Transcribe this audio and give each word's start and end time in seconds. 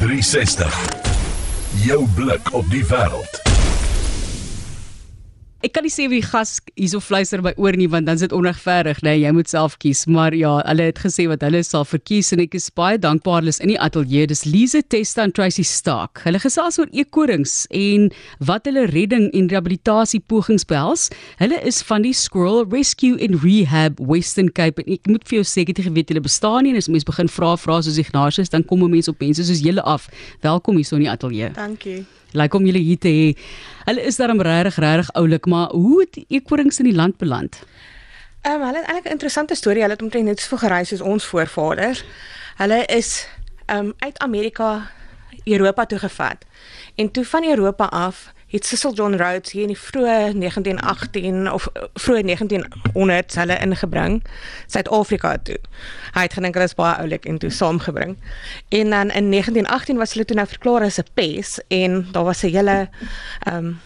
360. 0.00 0.72
Jou 1.84 2.08
blik 2.14 2.52
op 2.52 2.70
die 2.70 2.84
wêreld. 2.84 3.49
Ek 5.60 5.74
kan 5.76 5.84
nie 5.84 5.92
sê 5.92 6.06
wie 6.08 6.22
gas 6.24 6.54
hierso 6.72 7.02
fluister 7.04 7.42
by 7.44 7.50
oor 7.60 7.76
nie 7.76 7.88
want 7.92 8.06
dan 8.08 8.16
is 8.16 8.22
dit 8.24 8.32
onregverdig, 8.32 9.02
nee, 9.04 9.18
jy 9.20 9.28
moet 9.36 9.50
self 9.52 9.74
kies. 9.82 10.06
Maar 10.08 10.32
ja, 10.32 10.54
hulle 10.64 10.86
het 10.88 11.00
gesê 11.04 11.26
wat 11.28 11.42
hulle 11.44 11.60
sal 11.66 11.84
verkies 11.84 12.30
en 12.32 12.40
ek 12.40 12.54
is 12.56 12.70
baie 12.72 12.96
dankbaar 12.96 13.42
hulle 13.42 13.52
is 13.52 13.58
in 13.60 13.68
die 13.74 13.76
ateljee. 13.76 14.30
Dis 14.30 14.46
Lise 14.48 14.80
Testa 14.80 15.26
en 15.26 15.34
Tracy 15.36 15.60
Stark. 15.68 16.22
Hulle 16.24 16.40
gesels 16.40 16.80
oor 16.80 16.88
eekorings 16.96 17.66
en 17.76 18.06
wat 18.48 18.70
hulle 18.70 18.86
redding 18.88 19.26
en 19.36 19.50
rehabilitasie 19.52 20.22
pogings 20.32 20.64
behels. 20.70 21.10
Hulle 21.42 21.58
is 21.68 21.82
van 21.84 22.06
die 22.08 22.14
Squirrel 22.16 22.64
Rescue 22.72 23.18
and 23.20 23.44
Rehab 23.44 24.00
Western 24.00 24.48
Cape 24.56 24.80
en 24.80 24.88
ek 24.96 25.10
moet 25.12 25.26
vir 25.28 25.42
jou 25.42 25.50
sê 25.50 25.66
ek 25.66 25.74
het 25.74 25.82
nie 25.82 25.90
geweet 25.90 26.14
hulle 26.14 26.24
bestaan 26.24 26.64
nie 26.64 26.72
en 26.72 26.80
as 26.80 26.88
mense 26.88 27.08
begin 27.10 27.28
vra 27.28 27.52
vra 27.60 27.82
soos 27.84 28.00
Ignatius 28.00 28.48
dan 28.56 28.64
kom 28.64 28.80
mense 28.88 29.12
op 29.12 29.20
mense 29.20 29.44
soos 29.44 29.60
julle 29.60 29.84
af. 29.84 30.08
Welkom 30.40 30.80
hierso 30.80 30.96
in 30.96 31.04
die 31.04 31.12
ateljee. 31.12 31.52
Dankie. 31.60 31.98
Lyk 32.32 32.54
om 32.54 32.66
julle 32.66 32.78
hier 32.78 32.98
te 33.00 33.10
hê. 33.10 33.30
Hulle 33.88 34.04
is 34.06 34.20
daarom 34.20 34.38
regtig 34.44 34.76
regtig 34.78 35.08
oulik, 35.18 35.48
maar 35.50 35.68
hoe 35.68 36.00
het 36.00 36.24
eekorings 36.28 36.78
in 36.78 36.88
die 36.88 36.94
land 36.94 37.16
beland? 37.16 37.62
Ehm 38.40 38.54
um, 38.54 38.66
hulle 38.66 38.78
het 38.78 38.86
eintlik 38.86 39.08
'n 39.08 39.16
interessante 39.16 39.54
storie. 39.54 39.80
Hulle 39.80 39.92
het 39.92 40.02
omtrent 40.02 40.24
net 40.24 40.40
so 40.40 40.56
gereis 40.56 40.88
soos 40.88 41.00
ons 41.00 41.24
voorvaders. 41.24 42.04
Hulle 42.56 42.84
is 42.86 43.28
ehm 43.66 43.78
um, 43.78 43.92
uit 43.98 44.18
Amerika 44.18 44.90
Europa 45.44 45.86
toe 45.86 45.98
gevat. 45.98 46.44
En 46.94 47.10
toe 47.10 47.24
van 47.24 47.44
Europa 47.44 47.84
af 47.84 48.32
het 48.46 48.66
Cecil 48.66 48.94
John 48.94 49.14
Rhodes 49.14 49.52
hier 49.52 49.62
in 49.62 49.68
die 49.68 49.78
vroeë 49.78 50.32
1918 50.38 51.52
of 51.52 51.66
eh, 51.66 51.82
vroeë 51.94 52.22
1900s 52.26 53.38
hulle 53.38 53.58
ingebring 53.62 54.22
Suid-Afrika 54.66 55.36
toe. 55.38 55.58
Hy 56.14 56.24
het 56.26 56.34
gedink 56.34 56.58
hulle 56.58 56.66
is 56.66 56.74
baie 56.74 56.96
oulik 57.02 57.28
en 57.30 57.38
toe 57.38 57.50
saamgebring. 57.50 58.16
En 58.68 58.90
dan 58.90 59.14
in 59.14 59.30
1918 59.30 59.96
was 59.96 60.12
hulle 60.12 60.24
toe 60.24 60.36
nou 60.36 60.48
verklaar 60.48 60.82
as 60.88 60.98
'n 60.98 61.06
pes 61.14 61.60
en 61.68 62.06
daar 62.12 62.24
was 62.24 62.42
'n 62.42 62.50
hele 62.50 62.88
ehm 63.46 63.56
um, 63.56 63.80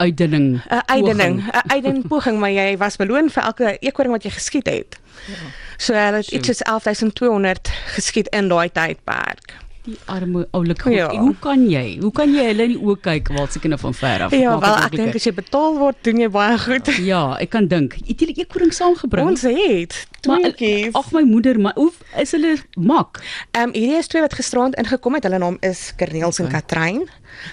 uitdinning. 0.00 0.60
'n 0.68 0.82
uitdinning, 0.86 1.42
'n 1.44 1.70
uitdinning 1.70 2.06
poging, 2.08 2.38
maar 2.38 2.50
jy 2.50 2.76
was 2.76 2.96
beloon 2.96 3.30
vir 3.30 3.42
elke 3.42 3.76
eekoring 3.80 4.12
wat 4.12 4.22
jy 4.22 4.30
geskiet 4.30 4.66
het. 4.66 4.98
Ja. 5.26 5.34
So 5.76 5.94
hulle 5.94 6.16
het 6.16 6.30
iets 6.30 6.46
soos 6.46 6.62
11200 6.64 7.70
geskiet 7.96 8.28
in 8.28 8.48
daai 8.48 8.68
tydperk. 8.72 9.56
Die 9.86 9.96
arme 10.12 10.44
oulike 10.52 10.82
goed. 10.82 10.92
Ja. 10.92 11.08
Hoe 11.16 11.34
kan 11.40 11.62
jy? 11.70 11.96
Hoe 12.02 12.12
kan 12.12 12.34
jy 12.34 12.44
hulle 12.50 12.66
in 12.68 12.74
die 12.74 12.80
oë 12.84 12.98
kyk 13.00 13.30
waar 13.32 13.48
se 13.48 13.62
kinders 13.62 13.80
van 13.80 13.94
ver 13.96 14.26
af? 14.26 14.34
Ja, 14.36 14.58
wel 14.60 14.76
ek 14.84 14.96
dink 14.98 15.16
as 15.16 15.28
jy 15.28 15.32
betaal 15.38 15.78
word, 15.80 15.96
doen 16.04 16.20
jy 16.20 16.28
baie 16.34 16.58
goed. 16.60 16.92
Ja, 17.10 17.22
ek 17.40 17.54
kan 17.54 17.66
dink. 17.70 17.96
Het 18.06 18.26
jy 18.26 18.34
eekoring 18.42 18.74
saamgebring? 18.76 19.32
Ons 19.32 19.46
het. 19.48 19.96
Tweeetjies. 20.20 20.92
Ag 20.98 21.08
my 21.16 21.22
moeder, 21.24 21.56
maar 21.60 21.72
hoe 21.80 21.88
is 22.20 22.34
hulle 22.36 22.58
mak? 22.76 23.22
Ehm 23.56 23.70
um, 23.70 23.72
hierdie 23.72 24.02
is 24.02 24.10
twee 24.12 24.20
wat 24.20 24.36
gisterand 24.36 24.76
ingekom 24.80 25.16
het. 25.16 25.24
Hulle 25.24 25.40
naam 25.40 25.56
is 25.64 25.94
Kerneels 25.96 26.40
okay. 26.40 26.46
en 26.46 26.52
Katrein. 26.58 27.00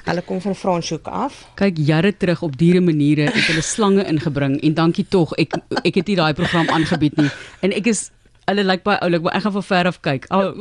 Hulle 0.03 0.23
kom 0.28 0.42
van 0.44 0.55
Franshoek 0.55 1.08
af. 1.08 1.39
Kyk 1.55 1.80
jare 1.88 2.11
terug 2.17 2.44
op 2.44 2.58
diere 2.59 2.81
maniere 2.83 3.30
het 3.31 3.48
hulle 3.48 3.64
slange 3.64 4.03
ingebring 4.11 4.59
en 4.59 4.75
dankie 4.75 5.08
tog. 5.08 5.31
Ek 5.39 5.55
ek 5.83 6.02
het 6.02 6.11
nie 6.11 6.20
daai 6.20 6.33
program 6.36 6.67
aangebied 6.75 7.16
nie. 7.22 7.31
En 7.64 7.72
ek 7.72 7.88
is 7.94 8.09
Hulle 8.47 8.63
lyk 8.63 8.83
baie 8.85 8.95
oulik, 9.03 9.25
maar 9.25 9.33
ek 9.35 9.43
gaan 9.43 9.53
van 9.57 9.63
ver 9.67 9.87
af 9.89 9.97
kyk. 10.05 10.25
Al 10.31 10.53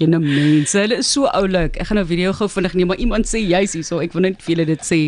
jene 0.00 0.16
mense, 0.22 0.72
hulle 0.80 0.96
is 1.02 1.08
so 1.12 1.28
oulik. 1.36 1.74
Ek 1.76 1.90
gaan 1.90 1.98
nou 2.00 2.06
video 2.08 2.32
gou 2.32 2.46
vinnig 2.48 2.72
neem, 2.78 2.88
maar 2.88 3.00
iemand 3.02 3.28
sê 3.28 3.42
juis 3.44 3.74
hierso, 3.76 3.98
ek 4.00 4.14
wil 4.16 4.24
net 4.24 4.38
vir 4.40 4.54
julle 4.54 4.64
dit 4.70 4.86
sê. 4.86 5.00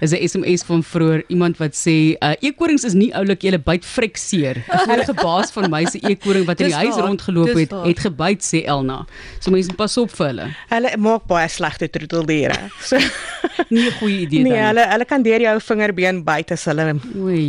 Is 0.00 0.14
'n 0.16 0.24
SMS 0.24 0.64
van 0.64 0.80
vroeër 0.80 1.26
iemand 1.28 1.60
wat 1.60 1.76
sê, 1.76 2.16
uh 2.24 2.32
eekorings 2.40 2.86
is 2.88 2.96
nie 2.96 3.10
oulik, 3.12 3.44
jy 3.44 3.60
byt 3.60 3.84
vrek 3.84 4.16
seer. 4.16 4.62
'n 4.64 4.88
Vorige 4.88 5.14
baas 5.20 5.52
van 5.52 5.68
my 5.70 5.84
se 5.84 6.00
eekoring 6.00 6.46
wat 6.46 6.60
in 6.64 6.72
die 6.72 6.80
huis 6.80 6.96
rondgeloop 6.96 7.52
het, 7.52 7.72
het 7.84 8.00
gebyt 8.00 8.40
sê 8.40 8.64
Elna. 8.64 9.04
So 9.40 9.50
mense 9.50 9.76
pas 9.76 9.98
op 10.00 10.10
vir 10.16 10.26
hulle. 10.26 10.48
Hulle 10.72 10.96
maak 10.96 11.28
baie 11.28 11.48
slegte 11.48 11.90
troeteldiere. 11.92 12.56
So 12.80 12.96
nie 13.74 13.84
'n 13.84 13.92
goeie 14.00 14.18
idee 14.24 14.42
nee, 14.42 14.52
dan. 14.52 14.58
Nee, 14.58 14.66
hulle 14.66 14.84
hulle 14.92 15.04
kan 15.04 15.22
deur 15.22 15.40
jou 15.40 15.60
vingerbeen 15.60 16.24
byt 16.24 16.56
as 16.56 16.64
hulle 16.64 16.96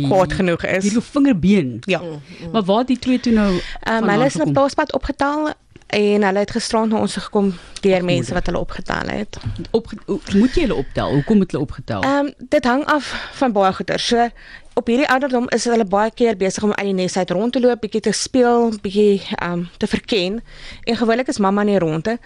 kwaad 0.04 0.32
genoeg 0.32 0.64
is. 0.64 0.84
Hierdie 0.84 1.02
vingerbeen. 1.02 1.80
Ja. 1.86 2.00
Mm, 2.00 2.20
mm. 2.20 2.52
Maar 2.52 2.64
waar 2.64 2.84
die 2.84 2.98
twee 2.98 3.20
toe 3.20 3.32
nou? 3.32 3.50
Um, 3.88 4.17
hulle 4.18 4.30
is 4.30 4.36
in 4.36 4.48
'n 4.48 4.52
paaspad 4.52 4.92
opgetel 4.92 5.52
en 5.88 6.22
hulle 6.22 6.38
het 6.38 6.50
gisterand 6.50 6.92
na 6.92 7.00
ons 7.00 7.16
gekom 7.16 7.54
deur 7.80 8.04
mense 8.04 8.34
wat 8.34 8.46
hulle 8.46 8.58
opgetel 8.58 9.08
het. 9.08 9.38
Op 9.70 9.92
moet 10.34 10.54
jy 10.54 10.66
hulle 10.66 10.74
optel? 10.74 11.12
Hoekom 11.12 11.40
het 11.40 11.50
hulle 11.50 11.64
opgetel? 11.64 12.02
Ehm 12.02 12.26
um, 12.26 12.32
dit 12.38 12.64
hang 12.64 12.84
af 12.84 13.30
van 13.32 13.52
baie 13.52 13.72
goeie. 13.72 13.98
So 13.98 14.28
op 14.74 14.86
hierdie 14.86 15.08
ouderdom 15.08 15.48
is 15.48 15.64
hulle 15.64 15.84
baie 15.84 16.10
keer 16.10 16.36
besig 16.36 16.62
om 16.62 16.72
uit 16.72 16.86
die 16.86 16.94
nes 16.94 17.16
uit 17.16 17.30
rond 17.30 17.52
te 17.52 17.60
loop, 17.60 17.80
bietjie 17.80 18.00
te 18.00 18.12
speel, 18.12 18.72
bietjie 18.82 19.22
ehm 19.34 19.52
um, 19.52 19.68
te 19.76 19.86
verken. 19.86 20.42
En 20.84 20.96
gewoonlik 20.96 21.28
is 21.28 21.38
mamma 21.38 21.62
nie 21.62 21.78
rondte. 21.78 22.18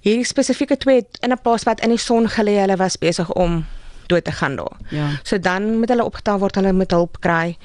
Hierdie 0.00 0.26
spesifieke 0.26 0.76
twee 0.76 1.06
in 1.20 1.32
'n 1.32 1.40
paaspad 1.42 1.80
in 1.80 1.88
die 1.88 1.98
son 1.98 2.28
gelê, 2.28 2.58
hulle 2.64 2.76
was 2.76 2.98
besig 2.98 3.32
om 3.32 3.64
dood 4.12 4.26
te 4.28 4.34
gaan 4.38 4.56
daar. 4.60 4.76
Ja. 4.92 5.08
So 5.22 5.38
dan 5.40 5.78
moet 5.80 5.92
hulle 5.92 6.04
opgetel 6.04 6.38
word, 6.42 6.60
hulle 6.60 6.72
moet 6.76 6.92
hulp 6.94 7.18
kry. 7.24 7.56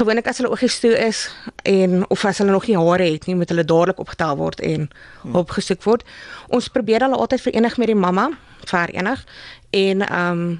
Gewoonlik 0.00 0.30
as 0.30 0.40
hulle 0.40 0.52
oogies 0.52 0.80
toe 0.82 0.94
is 0.98 1.26
en 1.68 2.04
of 2.08 2.24
as 2.24 2.40
hulle 2.42 2.54
nog 2.56 2.66
nie 2.70 2.78
hare 2.78 3.12
het 3.12 3.28
nie, 3.28 3.36
moet 3.36 3.52
hulle 3.52 3.64
dadelik 3.64 4.00
opgetel 4.02 4.36
word 4.40 4.64
en 4.64 4.88
hm. 5.22 5.36
hulp 5.36 5.54
gesoek 5.58 5.84
word. 5.84 6.06
Ons 6.48 6.72
probeer 6.72 7.06
hulle 7.06 7.20
altyd 7.20 7.44
verenig 7.48 7.78
met 7.80 7.92
die 7.92 8.00
mamma, 8.08 8.30
verenig 8.64 9.24
en 9.70 10.08
ehm 10.08 10.42
um, 10.42 10.58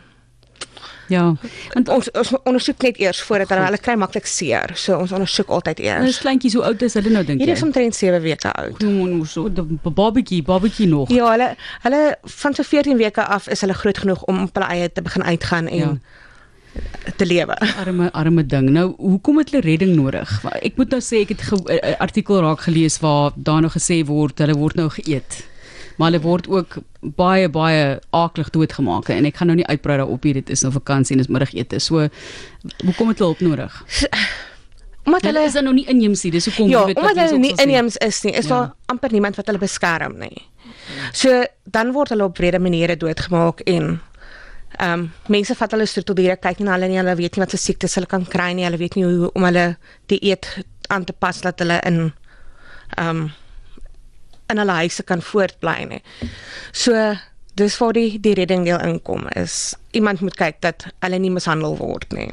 Ja. 1.11 1.35
Want 1.75 1.89
ons 1.89 2.11
ons 2.11 2.31
ondersoek 2.45 2.83
net 2.87 2.99
eers 3.03 3.23
voordat 3.27 3.51
hulle 3.51 3.65
hulle 3.67 3.81
kry 3.83 3.97
maklik 3.99 4.29
seer. 4.31 4.71
So 4.79 4.99
ons 4.99 5.13
ondersoek 5.13 5.51
altyd 5.57 5.83
eers. 5.83 6.07
Dis 6.07 6.23
kleintjies 6.23 6.55
hoe 6.59 6.65
oud 6.69 6.83
is 6.87 6.95
hulle 6.95 7.11
nou 7.11 7.25
dink 7.25 7.41
jy? 7.41 7.47
Hierdie 7.47 7.59
is 7.59 7.67
omtrent 7.67 7.99
7 7.99 8.23
weke 8.23 8.53
oud. 8.53 8.87
Nou 8.87 9.27
so 9.27 9.49
'n 9.49 9.81
babatjie, 9.83 10.43
babatjie 10.43 10.87
nog. 10.87 11.11
Ja, 11.11 11.31
hulle 11.35 11.57
hulle 11.83 12.17
van 12.23 12.55
so 12.55 12.63
14 12.63 12.97
weke 12.97 13.25
af 13.25 13.49
is 13.49 13.61
hulle 13.61 13.75
groot 13.75 13.99
genoeg 13.99 14.23
om 14.25 14.43
op 14.43 14.55
hulle 14.55 14.71
eie 14.71 14.93
te 14.93 15.03
begin 15.03 15.25
uitgaan 15.25 15.67
en 15.67 15.79
ja 15.79 15.99
te 17.17 17.27
lewe. 17.27 17.57
Arme 17.77 18.13
arme 18.13 18.47
ding. 18.47 18.71
Nou, 18.71 18.95
hoekom 18.97 19.39
het 19.39 19.51
hulle 19.51 19.63
redding 19.63 19.97
nodig? 19.97 20.31
Ek 20.63 20.77
moet 20.79 20.95
nou 20.95 21.01
sê 21.03 21.25
ek 21.25 21.35
het 21.35 21.43
'n 21.51 21.97
artikel 21.99 22.41
raak 22.41 22.61
gelees 22.61 22.99
waar 22.99 23.33
daar 23.35 23.61
nog 23.61 23.75
gesê 23.75 24.05
word 24.07 24.39
hulle 24.39 24.55
word 24.55 24.75
nou 24.75 24.89
geëet 24.89 25.50
maar 26.01 26.09
hulle 26.09 26.23
word 26.25 26.47
ook 26.49 26.79
baie 27.01 27.49
baie 27.53 27.99
aaklig 28.17 28.49
doodgemaak. 28.55 29.11
En 29.13 29.29
ek 29.29 29.37
gaan 29.37 29.51
nou 29.53 29.59
nie 29.59 29.67
uitbrei 29.69 29.99
daarop 30.01 30.25
hier 30.25 30.39
dit 30.41 30.53
is 30.55 30.65
nou 30.65 30.73
vakansie 30.73 31.17
en 31.17 31.21
is 31.21 31.29
middagete. 31.29 31.81
So 31.85 32.07
hoekom 32.87 33.13
het 33.13 33.19
hulle 33.21 33.35
hulp 33.35 33.43
nodig? 33.45 33.81
Omdat 35.05 35.29
hulle 35.29 35.45
is 35.45 35.57
dan 35.59 35.69
nog 35.69 35.77
nie 35.77 35.87
inheems 35.93 36.25
nie 36.25 36.33
dis 36.33 36.49
hoekom 36.49 36.73
ja, 36.73 36.87
weet 36.89 36.97
wat 36.97 37.11
omdat 37.11 37.29
hulle 37.29 37.43
nie 37.45 37.53
inheems 37.61 37.99
is 38.01 38.23
nie 38.25 38.33
is 38.33 38.49
ja. 38.49 38.55
daar 38.55 38.95
amper 38.95 39.13
niemand 39.13 39.37
wat 39.37 39.53
hulle 39.53 39.61
beskerm 39.61 40.17
nie. 40.21 40.47
So 41.13 41.43
dan 41.65 41.93
word 41.93 42.15
hulle 42.15 42.25
op 42.25 42.41
wrede 42.41 42.59
maniere 42.59 42.97
doodgemaak 42.97 43.61
en 43.69 43.99
Ehm 44.79 45.01
um, 45.03 45.07
mense 45.27 45.55
vat 45.59 45.73
hulle 45.75 45.85
stroeteldiere 45.87 46.37
kyk 46.39 46.61
nie 46.61 46.67
na 46.69 46.77
hulle 46.77 46.89
nie 46.89 46.99
hulle 47.01 47.17
weet 47.19 47.35
nie 47.37 47.43
wat 47.43 47.53
se 47.53 47.59
siektes 47.59 47.97
hulle 47.99 48.09
kan 48.09 48.23
kry 48.25 48.53
nie 48.55 48.65
hulle 48.65 48.79
weet 48.79 48.95
nie 48.97 49.03
hoe 49.05 49.31
om 49.35 49.45
hulle 49.49 49.65
dieet 50.09 50.47
aan 50.89 51.05
te 51.05 51.13
pas 51.13 51.41
dat 51.43 51.59
hulle 51.61 51.81
in 51.91 51.99
ehm 52.97 53.09
um, 53.09 53.25
in 54.51 54.59
hulle 54.63 54.79
huise 54.83 55.03
kan 55.07 55.23
voortbly 55.23 55.85
nie. 55.89 56.03
So 56.73 57.17
dis 57.61 57.79
waar 57.81 57.93
die 57.97 58.19
die 58.23 58.35
redding 58.39 58.65
deel 58.65 58.81
inkom 58.87 59.27
is 59.37 59.75
iemand 59.97 60.21
moet 60.25 60.37
kyk 60.41 60.61
dat 60.65 60.87
hulle 61.05 61.19
nie 61.19 61.33
mishandel 61.35 61.77
word 61.81 62.13
nie. 62.17 62.31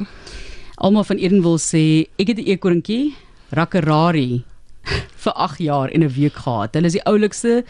Almal 0.77 1.07
van 1.09 1.17
Eden 1.17 1.41
wil 1.41 1.57
sê 1.57 2.07
ek 2.21 2.33
het 2.33 2.39
'n 2.39 2.49
eekorntjie 2.53 3.15
Rakarari 3.51 4.43
vir 5.23 5.33
8 5.33 5.59
jaar 5.59 5.89
in 5.89 6.03
'n 6.03 6.13
week 6.13 6.35
gehad. 6.35 6.73
Hulle 6.73 6.87
is 6.87 6.93
die 6.93 7.05
oulikste 7.05 7.63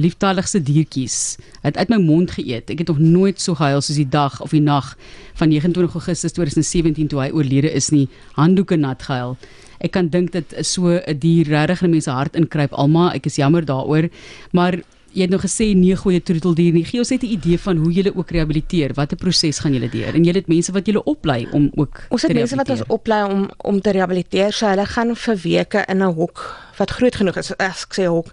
liefdadigste 0.00 0.62
diertjies. 0.62 1.36
Het 1.62 1.76
uit 1.76 1.88
my 1.88 2.00
mond 2.02 2.30
geëet. 2.30 2.70
Ek 2.70 2.78
het 2.78 2.88
nog 2.88 2.98
nooit 2.98 3.40
so 3.40 3.54
gehuil 3.54 3.80
soos 3.80 3.96
die 3.96 4.08
dag 4.08 4.40
of 4.40 4.50
die 4.50 4.64
nag 4.64 4.96
van 5.34 5.48
29 5.48 5.94
Augustus 5.94 6.32
2017 6.32 7.08
toe 7.08 7.20
hy 7.20 7.30
oorlede 7.30 7.70
is 7.72 7.90
nie. 7.90 8.08
Handdoeke 8.38 8.76
nat 8.76 9.02
gehuil 9.02 9.36
ek 9.80 9.94
kan 9.96 10.08
dink 10.12 10.32
dit 10.36 10.56
is 10.60 10.72
so 10.76 10.92
'n 10.92 11.18
dier 11.18 11.48
regtig 11.48 11.82
in 11.82 11.90
mense 11.90 12.10
hart 12.10 12.36
inkruip 12.36 12.72
almal 12.72 13.12
ek 13.16 13.26
is 13.26 13.36
jammer 13.36 13.64
daaroor 13.64 14.10
maar 14.52 14.76
jy 15.12 15.22
het 15.26 15.30
nou 15.30 15.40
gesê 15.42 15.74
nee 15.74 15.96
goeie 15.96 16.20
troeteldier 16.20 16.72
nie 16.72 16.84
gee 16.84 17.00
ons 17.00 17.10
net 17.10 17.22
'n 17.22 17.32
idee 17.32 17.58
van 17.58 17.76
hoe 17.76 17.92
jy 17.92 18.12
ook 18.14 18.30
rehabiliteer 18.30 18.94
watter 18.94 19.16
proses 19.16 19.58
gaan 19.58 19.74
jy 19.74 19.88
deur 19.88 20.14
en 20.14 20.24
jy 20.24 20.32
het 20.32 20.48
mense 20.48 20.72
wat 20.72 20.86
jy 20.86 20.94
oplei 21.04 21.48
om 21.52 21.70
ook 21.74 22.06
ons 22.10 22.22
het 22.22 22.32
mense 22.32 22.56
wat 22.56 22.70
ons 22.70 22.86
oplei 22.88 23.24
om 23.24 23.48
om 23.64 23.80
te 23.80 23.90
rehabiliteer 23.90 24.52
so 24.52 24.66
hulle 24.66 24.86
gaan 24.86 25.16
vir 25.16 25.36
weke 25.36 25.84
in 25.88 26.02
'n 26.02 26.14
hok 26.14 26.56
wat 26.78 26.90
groot 26.90 27.16
genoeg 27.16 27.36
is 27.36 27.52
as 27.58 27.84
ek 27.86 27.94
sê 27.94 28.06
hok 28.06 28.32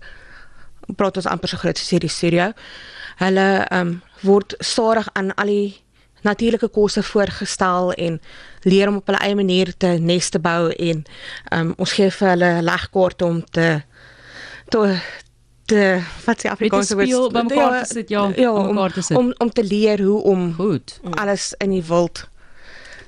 praat 0.95 1.18
ons 1.18 1.28
amper 1.28 1.50
so 1.50 1.57
groot 1.57 1.78
soos 1.78 1.92
hierdie 1.95 2.12
studio 2.12 2.51
hulle 3.18 3.48
um, 3.74 3.98
word 4.22 4.56
stadig 4.60 5.10
aan 5.13 5.34
al 5.36 5.51
die 5.51 5.75
natuurlike 6.25 6.68
kosse 6.74 7.04
voorgestel 7.04 7.92
en 7.94 8.19
leer 8.63 8.89
om 8.89 9.00
op 9.01 9.10
hulle 9.10 9.22
eie 9.25 9.36
manier 9.38 9.74
te 9.78 9.95
nes 10.01 10.30
te 10.30 10.39
bou 10.39 10.72
en 10.72 11.04
um, 11.54 11.74
ons 11.78 11.94
gee 12.00 12.12
vir 12.19 12.34
hulle 12.34 12.51
legkaarte 12.66 13.25
om 13.25 13.44
te 13.51 13.69
te 14.74 14.84
te 15.68 15.84
wat 16.25 16.42
se 16.42 16.50
Afrikaanse 16.50 16.95
woord? 16.95 17.36
om 17.36 17.48
mekaar 17.48 17.84
te 17.84 17.94
sit 17.94 18.10
ja, 18.10 18.31
ja 18.36 18.51
om, 18.51 18.78
om, 18.78 18.89
om 19.19 19.34
om 19.38 19.51
te 19.51 19.63
leer 19.63 20.04
hoe 20.04 20.22
om 20.24 20.54
goed. 20.56 21.00
alles 21.19 21.54
in 21.63 21.75
die 21.75 21.84
wild 21.88 22.28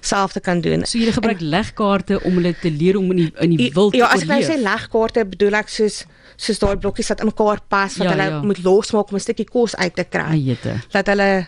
self 0.01 0.31
te 0.33 0.39
kan 0.39 0.61
doen. 0.61 0.85
So 0.85 0.97
jy 0.97 1.11
gebruik 1.11 1.41
legkaarte 1.41 2.23
om 2.23 2.33
hulle 2.39 2.53
te 2.61 2.71
leer 2.71 2.97
om 2.97 3.11
in 3.11 3.17
die 3.17 3.31
in 3.39 3.55
die 3.57 3.71
wild 3.73 3.95
Ja, 3.95 4.07
te 4.07 4.13
as 4.15 4.21
ek 4.21 4.27
nou 4.27 4.39
oorleef. 4.41 4.55
sê 4.55 4.61
legkaarte 4.61 5.25
bedoel 5.25 5.53
ek 5.59 5.69
soos 5.69 6.05
soos 6.39 6.59
daai 6.59 6.77
blokkies 6.77 7.09
wat 7.09 7.19
in 7.19 7.25
mekaar 7.25 7.59
pas 7.67 7.97
wat 7.97 8.07
Ja, 8.07 8.11
hulle 8.15 8.29
ja. 8.29 8.41
moet 8.41 8.63
losmaak 8.63 9.09
om 9.11 9.15
'n 9.15 9.19
stukkie 9.19 9.45
kos 9.45 9.75
uit 9.75 9.95
te 9.95 10.03
kry. 10.03 10.21
Ajete. 10.39 10.79
Dat 10.91 11.07
hulle 11.07 11.47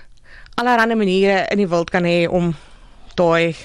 allerlei 0.56 0.96
maniere 0.96 1.48
in 1.52 1.58
die 1.58 1.68
wild 1.68 1.90
kan 1.90 2.04
hê 2.04 2.28
om 2.30 2.54
daai 3.16 3.56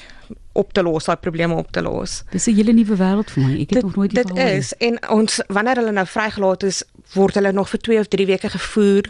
op 0.52 0.72
te 0.72 0.82
los, 0.82 1.04
daai 1.04 1.16
probleme 1.16 1.54
op 1.54 1.70
te 1.72 1.82
los. 1.82 2.22
Dis 2.30 2.46
'n 2.46 2.54
hele 2.54 2.72
nuwe 2.72 2.96
wêreld 2.96 3.30
vir 3.30 3.42
my. 3.42 3.60
Ek 3.60 3.70
het 3.70 3.82
nog 3.82 3.96
nooit 3.96 4.14
dit 4.14 4.24
hiervan 4.24 4.36
gehoor 4.36 4.56
is 4.58 4.72
en 4.78 4.98
ons 5.10 5.40
wanneer 5.48 5.76
hulle 5.76 5.92
nou 5.92 6.06
vrygelaat 6.06 6.62
is, 6.62 6.82
word 7.14 7.34
hulle 7.34 7.52
nog 7.52 7.68
vir 7.68 7.78
2 7.80 7.98
of 7.98 8.06
3 8.08 8.26
weke 8.26 8.48
gevoer. 8.48 9.02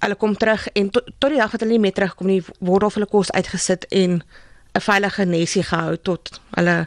Hulle 0.00 0.14
kom 0.14 0.36
terug 0.36 0.66
en 0.74 0.90
tot, 0.90 1.04
tot 1.18 1.30
die 1.30 1.38
dag 1.38 1.50
wat 1.50 1.60
hulle 1.60 1.72
nie 1.72 1.80
meer 1.80 1.92
terugkom 1.92 2.26
nie, 2.26 2.42
word 2.60 2.82
of 2.82 2.94
hulle 2.94 3.06
kos 3.06 3.30
uitgesit 3.32 3.86
en 3.90 4.22
'n 4.78 4.86
veilige 4.86 5.24
nesie 5.26 5.62
gehou 5.62 5.96
tot 6.02 6.40
hulle 6.56 6.86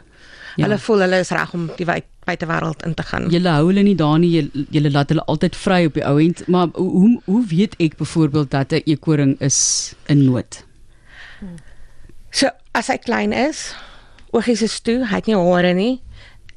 Ja. 0.56 0.64
hulle 0.66 0.78
voel 0.78 1.00
hulle 1.00 1.18
is 1.24 1.30
reg 1.32 1.52
om 1.56 1.70
die 1.78 1.86
wyd, 1.86 2.04
buitewêreld 2.26 2.82
in 2.86 2.94
te 2.94 3.02
gaan. 3.02 3.28
Julle 3.32 3.48
hou 3.48 3.66
hulle 3.70 3.82
nie 3.82 3.94
daar 3.96 4.18
nie. 4.18 4.30
Julle, 4.30 4.66
julle 4.70 4.90
laat 4.90 5.08
hulle 5.08 5.24
altyd 5.24 5.56
vry 5.56 5.86
op 5.86 5.94
die 5.94 6.04
ou 6.04 6.18
end. 6.20 6.42
Maar 6.48 6.68
hoe 6.74 7.20
hoe 7.24 7.46
weet 7.46 7.74
ek 7.78 7.96
byvoorbeeld 7.96 8.50
dat 8.50 8.72
'n 8.72 8.82
eekoring 8.84 9.40
is 9.40 9.94
in 10.06 10.24
nood? 10.24 10.64
So 12.30 12.48
as 12.74 12.86
hy 12.88 12.96
klein 12.98 13.32
is, 13.32 13.74
oogies 14.32 14.62
is 14.62 14.80
toe, 14.80 15.02
hy 15.06 15.14
het 15.20 15.26
nie 15.26 15.36
hare 15.36 15.74
nie 15.74 16.00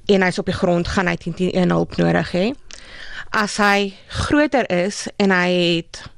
en 0.08 0.22
hy's 0.22 0.38
op 0.40 0.46
die 0.46 0.56
grond, 0.56 0.88
gaan 0.88 1.08
hy 1.08 1.16
teen 1.16 1.36
een 1.56 1.70
hulp 1.74 1.96
nodig 1.98 2.32
hê. 2.32 2.54
As 3.32 3.58
hy 3.58 3.94
groter 4.08 4.66
is 4.72 5.08
en 5.18 5.32
hy 5.32 5.50
het 5.82 6.04
'n 6.06 6.10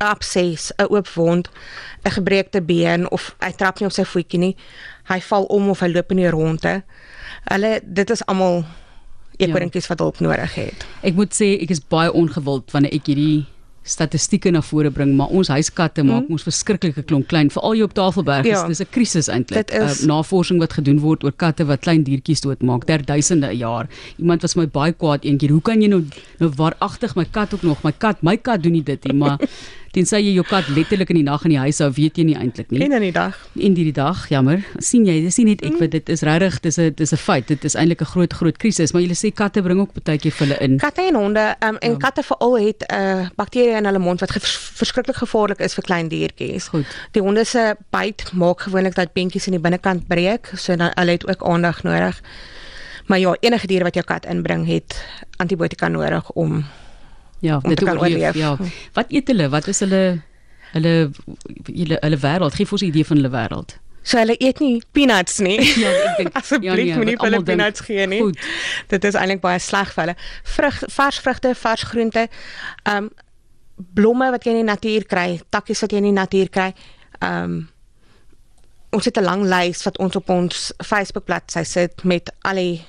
abses, 0.00 0.72
'n 0.78 0.86
oop 0.90 1.08
wond, 1.14 1.48
'n 2.04 2.10
gebreekte 2.10 2.60
been 2.62 3.08
of 3.10 3.34
hy 3.40 3.50
trap 3.52 3.80
nie 3.80 3.86
op 3.86 3.92
sy 3.92 4.04
voetjie 4.04 4.38
nie, 4.38 4.56
hy 5.08 5.20
val 5.20 5.44
om 5.44 5.68
of 5.70 5.80
hy 5.80 5.88
loop 5.88 6.10
in 6.10 6.16
die 6.16 6.30
ronde. 6.30 6.82
Hulle 7.50 7.80
dit 7.84 8.10
is 8.10 8.24
almal 8.26 8.64
eekorinkies 9.38 9.86
wat 9.88 9.98
hulp 9.98 10.20
nodig 10.20 10.54
het. 10.54 10.84
Ek 11.02 11.14
moet 11.14 11.32
sê 11.34 11.54
ek 11.62 11.70
is 11.70 11.80
baie 11.80 12.12
ongewild 12.12 12.70
wanneer 12.72 12.92
ek 12.94 13.06
hierdie 13.06 13.46
statistieke 13.82 14.50
na 14.52 14.60
vore 14.60 14.90
bring, 14.90 15.14
maar 15.16 15.28
ons 15.32 15.48
huiskatte 15.48 16.02
maak 16.04 16.28
ons 16.30 16.42
verskriklike 16.44 17.02
klomp 17.08 17.26
klein, 17.28 17.48
veral 17.50 17.72
hier 17.72 17.84
op 17.84 17.94
Tafelberg. 17.94 18.44
Ja. 18.44 18.60
Ja. 18.60 18.66
Dis 18.68 18.80
'n 18.80 18.86
krisis 18.90 19.28
eintlik. 19.28 19.70
Is- 19.72 20.04
navorsing 20.06 20.58
wat 20.60 20.72
gedoen 20.74 21.00
word 21.00 21.24
oor 21.24 21.32
katte 21.32 21.64
wat 21.66 21.80
klein 21.80 22.04
diertjies 22.04 22.40
doodmaak, 22.42 22.84
ter 22.84 23.02
duisende 23.04 23.46
'n 23.48 23.56
jaar. 23.56 23.88
Iemand 24.18 24.42
was 24.42 24.54
my 24.54 24.66
baie 24.68 24.92
kwaad 24.92 25.24
eendag. 25.24 25.48
Hoe 25.50 25.62
kan 25.62 25.80
jy 25.80 25.88
nou 25.88 26.04
nou 26.38 26.50
waaragtig 26.56 27.14
my 27.16 27.24
kat 27.24 27.54
ook 27.54 27.62
nog, 27.62 27.82
my 27.82 27.92
kat, 27.92 28.22
my 28.22 28.36
kat 28.36 28.62
doen 28.62 28.72
nie 28.72 28.82
dit 28.84 29.02
nie, 29.04 29.14
maar 29.14 29.38
tensy 29.94 30.20
jy 30.22 30.34
jou 30.36 30.44
kat 30.46 30.68
letterlik 30.70 31.10
in 31.10 31.18
die 31.20 31.26
nag 31.26 31.44
in 31.48 31.54
die 31.54 31.58
huis 31.58 31.80
hou, 31.82 31.88
weet 31.96 32.18
jy 32.20 32.24
nie 32.28 32.36
eintlik 32.38 32.70
nie. 32.70 32.82
En 32.84 32.92
in 32.92 33.06
die 33.08 33.12
dag. 33.14 33.38
in 33.58 33.74
hierdie 33.74 33.94
dag, 33.96 34.28
jammer. 34.30 34.62
sien 34.78 35.06
jy, 35.06 35.16
dis 35.24 35.38
nie 35.38 35.46
net 35.50 35.64
ek 35.66 35.78
wat 35.80 35.90
dit 35.90 36.12
is 36.14 36.22
regtig, 36.22 36.60
dis 36.62 36.78
'n 36.78 36.94
dis 36.94 37.12
'n 37.12 37.16
feit. 37.16 37.46
Dit 37.48 37.64
is 37.64 37.74
eintlik 37.74 38.02
'n 38.02 38.12
groot 38.12 38.32
groot 38.32 38.56
krisis, 38.56 38.92
maar 38.92 39.02
jy 39.02 39.14
sê 39.14 39.34
katte 39.34 39.62
bring 39.62 39.80
ook 39.80 39.94
baie 40.04 40.18
keer 40.18 40.32
vir 40.32 40.46
hulle 40.46 40.58
in. 40.60 40.78
Katte 40.78 41.02
en 41.02 41.14
honde, 41.14 41.56
um, 41.60 41.76
en 41.76 41.90
ja. 41.90 41.96
katte 41.96 42.22
veral 42.22 42.58
het 42.58 42.84
'n 42.86 42.94
uh, 42.94 43.28
bakterie 43.36 43.76
in 43.76 43.84
hulle 43.84 43.98
mond 43.98 44.20
wat 44.20 44.30
vers 44.30 44.56
verskriklik 44.78 45.16
gevaarlik 45.16 45.60
is 45.60 45.74
vir 45.74 45.84
klein 45.84 46.08
diertjies. 46.08 46.68
Goed. 46.68 46.86
Die 47.12 47.22
honde 47.22 47.44
se 47.44 47.76
byt 47.90 48.32
maak 48.32 48.60
gewoonlik 48.60 48.94
dat 48.94 49.12
beentjies 49.12 49.46
in 49.46 49.52
die 49.52 49.60
binnekant 49.60 50.06
breek, 50.06 50.52
so 50.54 50.76
dan 50.76 50.90
hulle 50.94 51.10
het 51.10 51.26
ook 51.26 51.42
aandag 51.42 51.82
nodig. 51.82 52.22
Maar 53.06 53.18
ja, 53.18 53.36
enige 53.40 53.66
dier 53.66 53.82
wat 53.82 53.94
jou 53.94 54.04
kat 54.06 54.26
inbring 54.26 54.66
het 54.66 55.04
antibiotika 55.36 55.88
nodig 55.88 56.30
om 56.30 56.64
Ja, 57.40 57.60
kan 57.60 57.98
oorleef. 57.98 58.34
Ja. 58.34 58.56
Wat 58.92 59.12
eet 59.12 59.28
hulle? 59.28 59.48
Wat 59.48 59.68
is 59.68 59.80
hulle 59.80 60.22
hulle 60.72 61.10
hulle 61.64 61.96
hulle 62.00 62.18
wêreld? 62.20 62.54
Gee 62.54 62.66
vir 62.66 62.72
ons 62.72 62.82
'n 62.82 62.90
idee 62.92 63.06
van 63.06 63.16
hulle 63.16 63.32
wêreld. 63.36 63.78
so 64.02 64.18
hulle 64.18 64.36
eet 64.40 64.60
nie 64.60 64.82
peanuts 64.92 65.38
nie. 65.38 65.58
Ja, 65.82 65.90
ek 65.90 66.20
dink 66.20 66.36
Asseblief 66.38 66.76
nee, 66.76 66.94
moenie 66.96 67.16
vir 67.16 67.26
hulle 67.28 67.42
peanuts 67.46 67.84
gee 67.86 68.06
nie. 68.06 68.20
Goed. 68.24 68.38
Dit 68.92 69.04
is 69.04 69.18
eintlik 69.18 69.42
baie 69.44 69.58
sleg 69.58 69.92
vir 69.94 70.04
hulle. 70.04 70.16
Vrug, 70.54 70.78
vars 70.96 71.18
vrugte, 71.24 71.54
vars 71.64 71.82
groente, 71.90 72.28
ehm 72.84 73.10
um, 73.10 73.10
blomme 73.96 74.26
wat 74.28 74.44
jy 74.44 74.52
in 74.52 74.58
die 74.60 74.68
natuur 74.68 75.06
kry, 75.08 75.38
takkies 75.48 75.80
wat 75.80 75.92
jy 75.92 76.00
in 76.02 76.10
die 76.10 76.16
natuur 76.16 76.48
kry. 76.52 76.72
Ehm 77.20 77.44
um, 77.44 77.60
ons 78.90 79.06
het 79.06 79.18
'n 79.18 79.24
lang 79.24 79.44
lys 79.46 79.84
wat 79.86 79.98
ons 79.98 80.16
op 80.16 80.30
ons 80.30 80.72
Facebook 80.82 81.24
bladsy 81.24 81.62
sit 81.62 82.04
met 82.04 82.32
al 82.42 82.54
die 82.58 82.84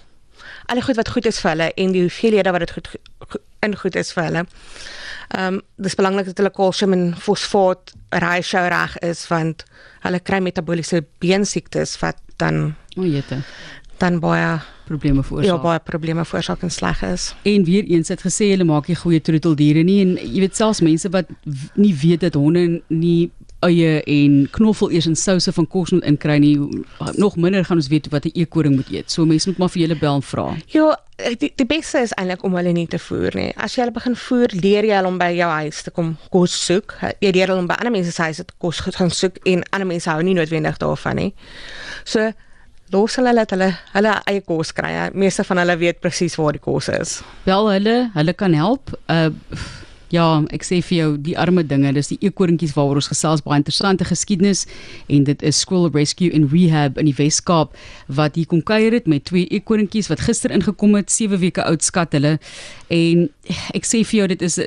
al 0.68 0.76
die 0.80 0.84
goed 0.86 0.96
wat 0.96 1.10
goed 1.10 1.26
is 1.26 1.40
vir 1.42 1.52
hulle 1.52 1.72
en 1.78 1.92
die 1.96 2.02
hoeveelhede 2.08 2.52
wat 2.52 2.60
dit 2.66 2.72
goed 2.72 2.88
go- 3.30 3.40
in 3.62 3.76
goed 3.78 3.96
is 3.96 4.12
vir 4.14 4.24
hulle. 4.24 4.46
Ehm 5.38 5.54
um, 5.54 5.62
dis 5.78 5.96
belangrik 5.96 6.26
dat 6.26 6.38
hulle 6.42 6.52
kalsium 6.52 6.94
en 6.94 7.16
fosfaat 7.16 7.94
ratio 8.10 8.68
reg 8.68 8.98
is 9.06 9.28
want 9.30 9.64
hulle 10.04 10.20
kry 10.20 10.40
metabooliese 10.44 11.04
beensiektes 11.20 11.98
wat 12.02 12.18
dan 12.38 12.76
O, 12.98 13.04
jette. 13.06 13.42
dan 13.98 14.20
baie 14.20 14.60
Probleme 14.92 15.22
ja 15.22 15.24
veroorsaak. 15.24 15.62
baie 15.64 15.80
probleme 15.80 16.26
veroorsaak 16.26 16.64
en 16.64 16.72
sleg 16.72 17.02
is. 17.04 17.36
En 17.48 17.64
weer 17.64 17.84
eens 17.88 18.08
het 18.12 18.22
gesê 18.26 18.50
hulle 18.52 18.64
maak 18.68 18.88
nie 18.88 18.96
goeie 19.00 19.22
troeteldiere 19.22 19.84
nie 19.88 20.02
en 20.02 20.18
jy 20.18 20.40
weet 20.44 20.56
selfs 20.58 20.82
mense 20.82 21.10
wat 21.10 21.30
nie 21.76 21.94
weet 22.02 22.20
dat 22.26 22.34
honde 22.34 22.82
nie 22.90 23.32
eie 23.68 24.02
en 24.04 24.48
knoffel 24.52 24.92
eers 24.92 25.08
in 25.10 25.16
souse 25.16 25.52
van 25.54 25.68
kos 25.68 25.94
moet 25.96 26.06
inkry 26.08 26.38
nie 26.42 26.56
nog 27.22 27.36
minder 27.36 27.66
gaan 27.66 27.78
ons 27.82 27.90
weet 27.92 28.10
wat 28.10 28.26
'n 28.26 28.34
eekoring 28.34 28.76
moet 28.76 28.90
eet. 28.90 29.12
So 29.12 29.26
mense 29.26 29.50
moet 29.50 29.58
maar 29.58 29.70
vir 29.70 29.82
julle 29.82 29.98
bel 30.00 30.16
en 30.16 30.22
vra. 30.22 30.56
Ja, 30.68 31.00
die, 31.38 31.52
die 31.56 31.66
beste 31.66 32.00
is 32.00 32.14
eintlik 32.14 32.44
om 32.44 32.56
hulle 32.56 32.72
nie 32.72 32.88
te 32.88 33.00
voer 33.00 33.36
nie. 33.36 33.52
As 33.56 33.76
jy 33.76 33.84
hulle 33.84 33.94
begin 33.94 34.16
voer, 34.16 34.50
leer 34.54 34.86
jy 34.86 34.96
hulle 34.96 35.08
om 35.08 35.18
by 35.18 35.32
jou 35.36 35.50
huis 35.50 35.82
te 35.82 35.92
kom 35.92 36.18
kos 36.30 36.66
soek. 36.66 36.96
Jy 37.20 37.32
leer 37.32 37.48
hulle 37.48 37.60
om 37.60 37.68
by 37.68 37.78
ander 37.80 37.92
mense 37.92 38.12
se 38.12 38.22
huise 38.22 38.46
kos 38.58 38.80
gaan 38.80 39.12
soek 39.12 39.38
en 39.46 39.64
ander 39.72 39.88
mense 39.88 40.10
hou 40.10 40.22
nie 40.22 40.34
noodwendig 40.34 40.78
daarvan 40.78 41.16
nie. 41.16 41.34
So 42.04 42.32
los 42.92 43.16
hulle 43.16 43.34
dat 43.34 43.54
hulle 43.56 43.70
hulle 43.94 44.16
eie 44.26 44.42
kos 44.42 44.74
kry. 44.76 45.10
Meeste 45.14 45.44
van 45.44 45.58
hulle 45.58 45.78
weet 45.78 46.02
presies 46.04 46.36
waar 46.36 46.52
die 46.58 46.64
kos 46.64 46.90
is. 46.90 47.22
Bel 47.46 47.70
hulle, 47.72 48.10
hulle 48.14 48.34
kan 48.34 48.54
help. 48.54 48.96
Uh 49.08 49.30
ja, 50.12 50.44
ek 50.52 50.66
sê 50.68 50.82
vir 50.86 50.98
jou 50.98 51.10
die 51.18 51.38
arme 51.40 51.64
dinge, 51.68 51.94
dis 51.94 52.12
die 52.12 52.20
eekoringetjies 52.28 52.76
waaroor 52.76 53.02
ons 53.02 53.10
gesels 53.12 53.44
baie 53.46 53.60
interessante 53.62 54.06
geskiedenis 54.08 54.66
en 55.08 55.24
dit 55.28 55.44
is 55.48 55.60
Squirrel 55.64 55.92
Rescue 55.96 56.32
and 56.36 56.52
Rehab 56.52 56.98
in 57.02 57.10
die 57.10 57.16
Wes-Kaap 57.18 57.76
wat 58.08 58.36
hier 58.36 58.50
kom 58.52 58.62
kuier 58.62 58.94
het 58.94 59.08
met 59.08 59.26
twee 59.30 59.48
eekoringetjies 59.50 60.12
wat 60.12 60.26
gister 60.28 60.52
ingekom 60.52 60.96
het, 61.00 61.12
7 61.12 61.40
weke 61.42 61.64
oud 61.64 61.84
skat 61.84 62.14
hulle. 62.18 62.38
En 62.92 63.30
ek 63.76 63.88
sê 63.88 64.02
vir 64.04 64.18
jou 64.20 64.28
dit 64.34 64.42
is 64.46 64.58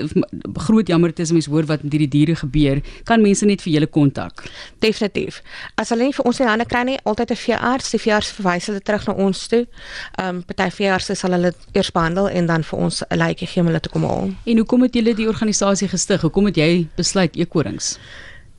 groot 0.66 0.88
jammerte 0.88 1.24
as 1.24 1.32
mens 1.34 1.48
hoor 1.50 1.66
wat 1.68 1.84
met 1.84 1.92
hierdie 1.92 2.10
diere 2.10 2.36
gebeur. 2.40 2.80
Kan 3.08 3.22
mense 3.24 3.46
net 3.46 3.62
vir 3.64 3.76
julle 3.76 3.90
kontak? 3.90 4.46
Definitief. 4.84 5.42
As 5.80 5.92
hulle 5.92 6.08
nie 6.08 6.16
vir 6.16 6.28
ons 6.28 6.40
in 6.40 6.48
hande 6.48 6.66
kry 6.68 6.84
nie, 6.88 6.98
altyd 7.04 7.32
'n 7.32 7.40
veearts, 7.44 7.90
die 7.92 8.00
veearts 8.00 8.32
verwys 8.32 8.66
hulle 8.66 8.80
terug 8.80 9.06
na 9.06 9.14
ons 9.14 9.46
toe. 9.48 9.66
Ehm 10.18 10.36
um, 10.36 10.42
party 10.42 10.70
veeartse 10.70 11.14
sal 11.14 11.36
hulle 11.36 11.52
eers 11.72 11.90
behandel 11.90 12.28
en 12.28 12.46
dan 12.46 12.62
vir 12.62 12.78
ons 12.78 13.02
'n 13.02 13.18
lykie 13.18 13.46
gee 13.46 13.60
om 13.60 13.66
hulle 13.66 13.80
te 13.80 13.88
kom 13.88 14.04
haal. 14.04 14.30
En 14.44 14.56
hoekom 14.56 14.82
het 14.82 14.94
julle 14.94 15.14
die 15.14 15.28
organisasie 15.34 15.88
gestig? 15.90 16.22
Hoekom 16.24 16.46
het 16.50 16.56
jy 16.62 16.86
besluit 16.96 17.36
eekorings? 17.36 17.96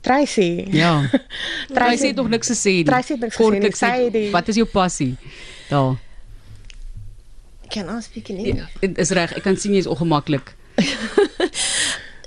Tracy. 0.06 0.68
Ja. 0.76 1.00
Tracy 1.10 1.74
Tracy 1.74 2.08
het 2.12 2.20
nog 2.20 2.30
niks 2.30 2.52
gesê 2.52 2.74
nie. 2.82 2.88
Tracy 2.92 3.16
het 3.16 3.24
niks 3.26 3.40
gesê 3.40 3.60
nie. 3.60 3.72
Sy 3.80 4.10
die- 4.14 4.30
Wat 4.36 4.52
is 4.54 4.60
jou 4.62 4.68
passie? 4.70 5.16
Daar. 5.72 5.96
Can 7.74 7.90
I 7.90 8.02
speak 8.06 8.30
in 8.30 8.38
English? 8.44 8.76
Dit 8.84 9.00
is 9.02 9.10
reg, 9.18 9.34
ek 9.40 9.44
kan 9.48 9.58
sien 9.58 9.74
jy's 9.74 9.88
ongemaklik. 9.90 10.54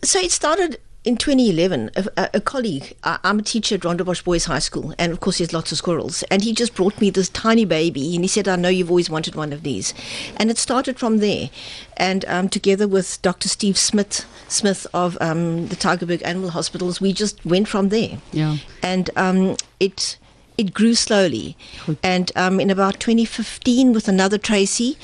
So 0.04 0.20
it 0.22 0.30
started 0.30 0.78
in 1.08 1.16
2011. 1.16 1.90
A, 1.96 2.06
a, 2.18 2.30
a 2.34 2.40
colleague, 2.40 2.94
I, 3.02 3.18
I'm 3.24 3.38
a 3.38 3.42
teacher 3.42 3.76
at 3.76 3.80
Rondebosch 3.80 4.22
Boys 4.24 4.44
High 4.44 4.58
School, 4.58 4.94
and 4.98 5.10
of 5.10 5.20
course, 5.20 5.38
there's 5.38 5.54
lots 5.54 5.72
of 5.72 5.78
squirrels. 5.78 6.22
And 6.24 6.42
he 6.42 6.52
just 6.52 6.74
brought 6.74 7.00
me 7.00 7.08
this 7.08 7.30
tiny 7.30 7.64
baby, 7.64 8.14
and 8.14 8.22
he 8.22 8.28
said, 8.28 8.46
I 8.46 8.56
know 8.56 8.68
you've 8.68 8.90
always 8.90 9.08
wanted 9.08 9.34
one 9.34 9.54
of 9.54 9.62
these. 9.62 9.94
And 10.36 10.50
it 10.50 10.58
started 10.58 10.98
from 10.98 11.18
there. 11.18 11.48
And 11.96 12.26
um, 12.26 12.50
together 12.50 12.86
with 12.86 13.20
Dr. 13.22 13.48
Steve 13.48 13.78
Smith, 13.78 14.26
Smith 14.48 14.86
of 14.92 15.16
um, 15.22 15.68
the 15.68 15.76
Tigerberg 15.76 16.22
Animal 16.26 16.50
Hospitals, 16.50 17.00
we 17.00 17.14
just 17.14 17.42
went 17.44 17.68
from 17.68 17.88
there. 17.88 18.18
Ja. 18.32 18.56
and 18.82 19.08
um, 19.16 19.56
it 19.80 20.18
it 20.58 20.74
grew 20.74 20.94
slowly. 20.94 21.56
And 22.02 22.32
um, 22.34 22.58
in 22.58 22.68
about 22.68 22.98
2015, 22.98 23.92
with 23.92 24.08
another 24.08 24.38
Tracy, 24.38 24.98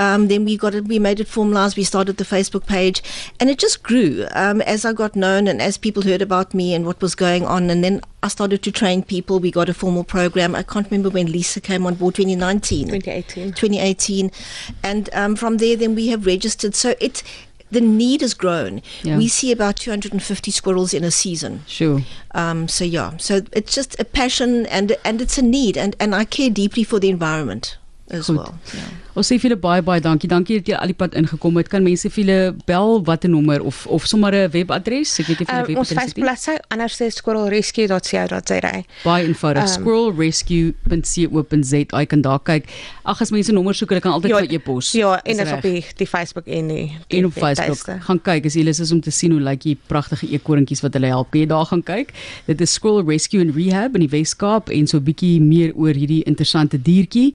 um, 0.00 0.28
then 0.28 0.44
we 0.44 0.56
got 0.56 0.74
it. 0.74 0.84
We 0.84 0.98
made 0.98 1.20
it 1.20 1.28
formalized. 1.28 1.76
We 1.76 1.84
started 1.84 2.16
the 2.16 2.24
Facebook 2.24 2.66
page, 2.66 3.02
and 3.40 3.50
it 3.50 3.58
just 3.58 3.82
grew 3.82 4.26
um, 4.32 4.60
as 4.62 4.84
I 4.84 4.92
got 4.92 5.16
known 5.16 5.48
and 5.48 5.60
as 5.60 5.78
people 5.78 6.02
heard 6.02 6.22
about 6.22 6.54
me 6.54 6.74
and 6.74 6.86
what 6.86 7.02
was 7.02 7.14
going 7.14 7.44
on. 7.44 7.70
And 7.70 7.82
then 7.82 8.00
I 8.22 8.28
started 8.28 8.62
to 8.62 8.72
train 8.72 9.02
people. 9.02 9.38
We 9.38 9.50
got 9.50 9.68
a 9.68 9.74
formal 9.74 10.04
program. 10.04 10.54
I 10.54 10.62
can't 10.62 10.90
remember 10.90 11.10
when 11.10 11.30
Lisa 11.32 11.60
came 11.60 11.86
on 11.86 11.94
board. 11.94 12.14
2019. 12.14 12.88
2018. 12.88 13.52
2018, 13.52 14.30
and 14.82 15.10
um, 15.12 15.36
from 15.36 15.58
there, 15.58 15.76
then 15.76 15.94
we 15.94 16.08
have 16.08 16.26
registered. 16.26 16.74
So 16.74 16.94
it. 17.00 17.22
The 17.70 17.82
need 17.82 18.22
has 18.22 18.32
grown. 18.32 18.80
Yeah. 19.02 19.18
We 19.18 19.28
see 19.28 19.52
about 19.52 19.76
250 19.76 20.50
squirrels 20.50 20.94
in 20.94 21.04
a 21.04 21.10
season. 21.10 21.64
Sure. 21.66 22.00
Um, 22.30 22.66
so 22.66 22.82
yeah, 22.82 23.18
so 23.18 23.42
it's 23.52 23.74
just 23.74 23.94
a 24.00 24.06
passion 24.06 24.64
and 24.68 24.96
and 25.04 25.20
it's 25.20 25.36
a 25.36 25.42
need, 25.42 25.76
and 25.76 25.94
and 26.00 26.14
I 26.14 26.24
care 26.24 26.48
deeply 26.48 26.82
for 26.82 26.98
the 26.98 27.10
environment. 27.10 27.76
As 28.10 28.26
Goed. 28.26 28.36
well. 28.36 28.54
Yeah. 28.74 28.84
Ons 29.18 29.26
sê 29.32 29.38
vir 29.40 29.50
julle 29.50 29.60
baie 29.60 29.82
baie 29.82 30.00
dankie. 30.00 30.28
Dankie 30.28 30.56
dat 30.58 30.66
julle 30.66 30.80
al 30.80 30.86
die 30.86 30.94
pad 30.94 31.14
ingekom 31.14 31.56
het. 31.56 31.68
Kan 31.68 31.82
mense 31.82 32.10
vir 32.10 32.24
julle 32.24 32.54
bel 32.66 33.02
watter 33.04 33.28
nommer 33.30 33.60
of 33.62 33.86
of 33.86 34.06
sommer 34.06 34.32
'n 34.34 34.50
webadres? 34.50 35.18
Ek 35.20 35.26
weet 35.26 35.38
nie 35.40 35.46
of 35.48 35.54
Um, 35.54 35.64
julle 35.66 35.78
ons 35.78 35.88
webadres 35.88 35.88
het. 35.88 35.96
nie. 36.16 36.24
Facebookbladsy 36.24 36.58
anders 36.68 37.00
is 37.00 37.14
squirrelrescue.co.za. 37.16 38.82
Baie 39.04 39.24
eenvoudig. 39.26 39.62
Ehm, 39.64 39.72
squirrelrescue.co.za. 39.72 41.98
Jy 41.98 42.06
kan 42.06 42.20
daar 42.22 42.38
kyk. 42.44 42.64
Ag 43.04 43.20
as 43.22 43.30
mense 43.30 43.52
nommers 43.52 43.78
soek, 43.80 43.88
hulle 43.92 44.00
kan 44.04 44.12
altyd 44.12 44.30
Ja, 44.30 44.38
vir 44.38 44.52
e-pos. 44.54 44.92
Ja, 44.92 45.20
en 45.24 45.30
Is 45.32 45.36
dis 45.38 45.46
reg. 45.48 45.56
op 45.56 45.62
die 45.62 45.84
die 45.96 46.06
Facebook 46.06 46.46
en 46.46 46.68
die, 46.68 46.92
die 47.08 47.18
en 47.18 47.24
op 47.26 47.32
Facebook. 47.32 47.86
webtuiste. 47.86 48.00
Gaan 48.04 48.20
kyk 48.22 48.44
as 48.46 48.54
lus 48.54 48.80
is 48.80 48.92
om 48.92 49.00
te 49.00 49.10
sien 49.10 49.30
hoe 49.32 49.40
lyk 49.40 49.60
die 49.62 49.76
pragtige 49.86 50.26
eekorntjies 50.30 50.80
wat 50.82 50.92
hulle 50.94 51.06
help. 51.06 51.30
Kan 51.30 51.40
jy 51.40 51.46
daar 51.46 51.64
gaan 51.66 51.82
kyk? 51.82 52.12
Dit 52.46 52.60
is 52.60 52.72
Squirrel 52.72 53.04
Rescue 53.06 53.40
and 53.40 53.54
Rehab 53.56 53.94
in 53.94 54.00
die 54.00 54.08
Wes-Kaap 54.10 54.68
en 54.70 54.86
so 54.86 54.96
'n 54.98 55.02
bietjie 55.04 55.40
meer 55.40 55.72
oor 55.74 55.92
hierdie 55.94 56.22
interessante 56.24 56.78
diertjie. 56.82 57.34